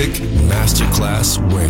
[0.00, 1.69] Music Masterclass Radio,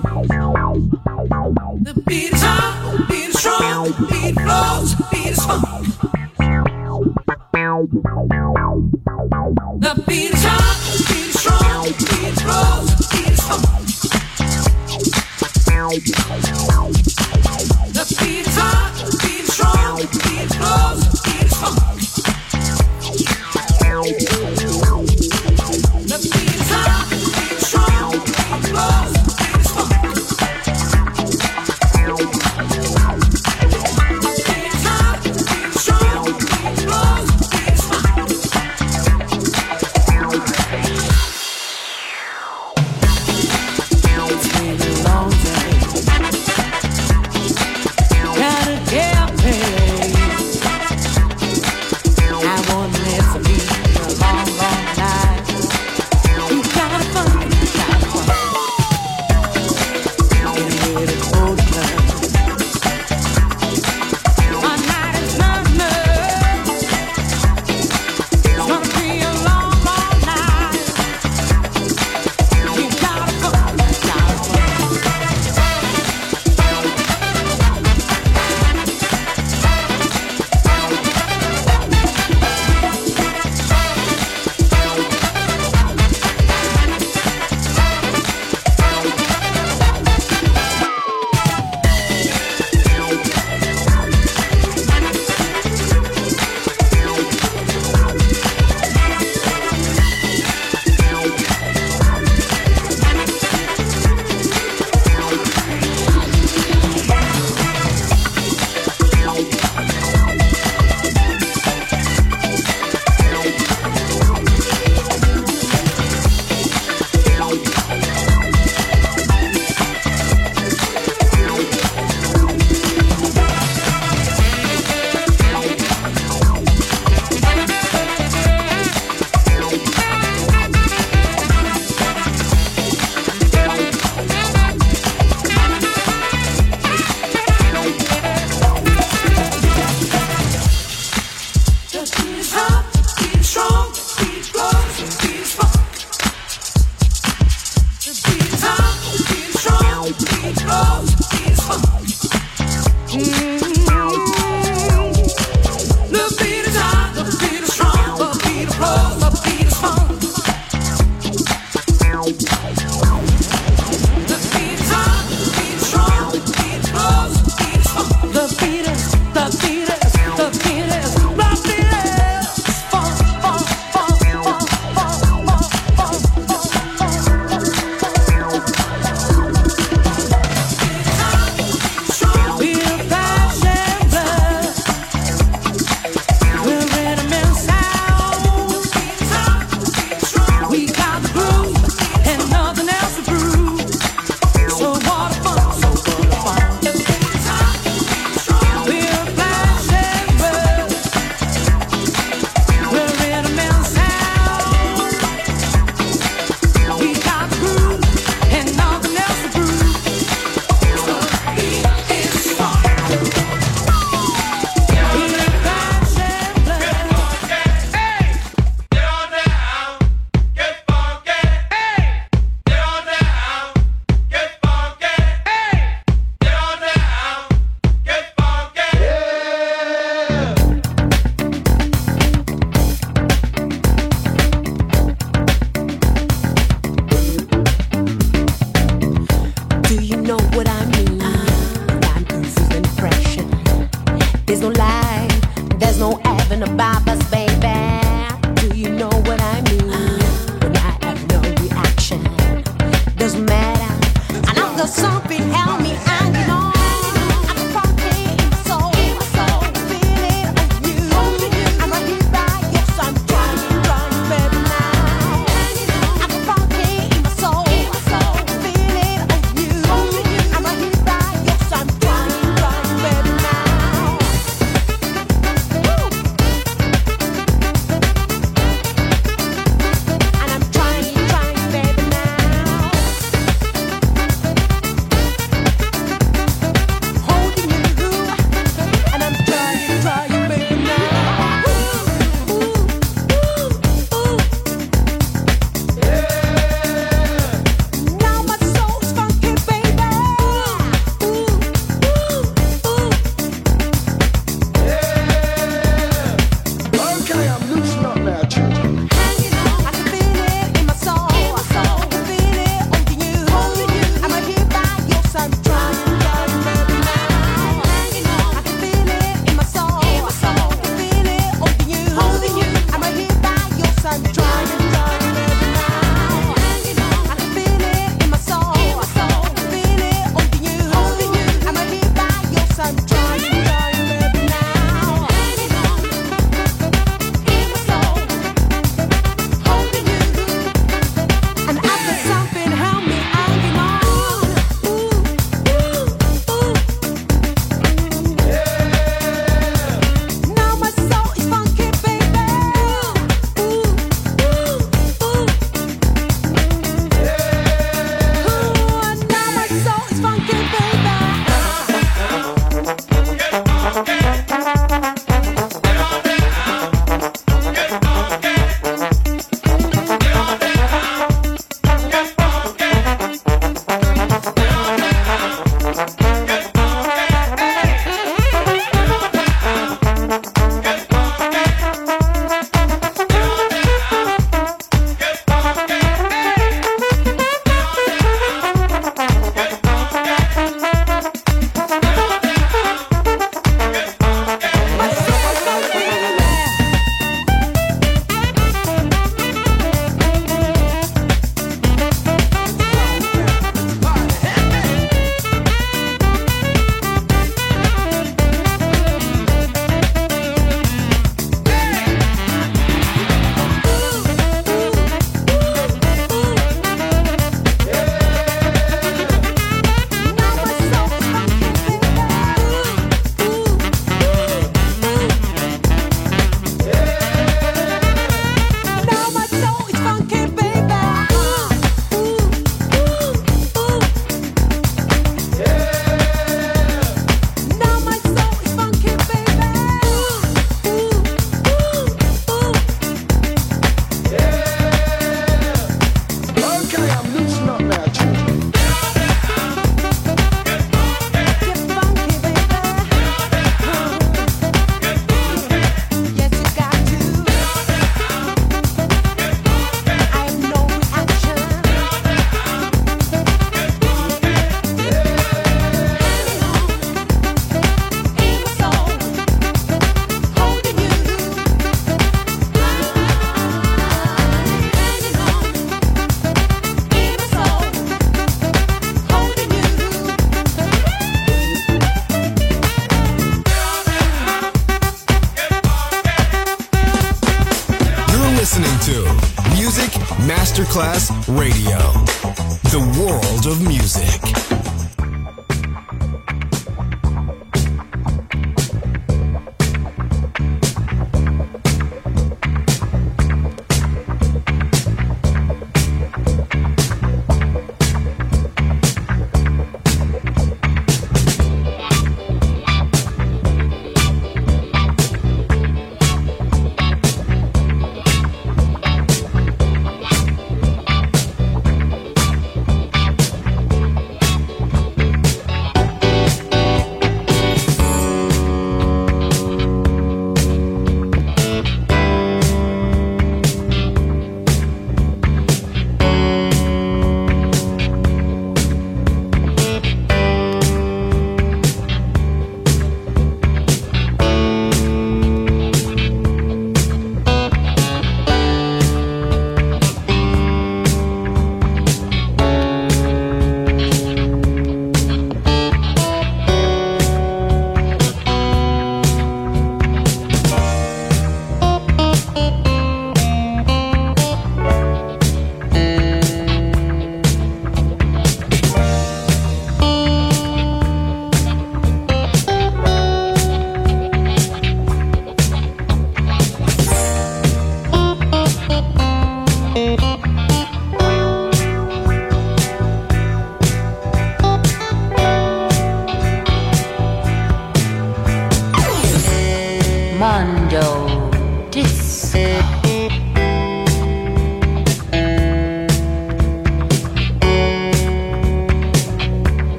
[0.00, 5.86] The beat is hot, the beat is strong, the beat flows, the beat is funk.
[9.80, 13.78] The beat is hot, the beat is strong, the beat flows, the beat is funk.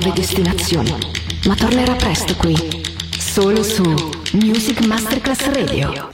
[0.00, 0.96] Nuove destinazioni,
[1.46, 2.56] ma tornerà presto qui,
[3.18, 3.82] solo su
[4.32, 6.08] Music Masterclass Radio.